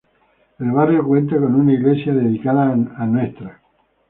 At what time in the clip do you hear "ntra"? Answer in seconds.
3.05-3.61